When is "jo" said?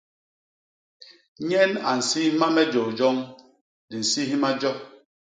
4.61-4.71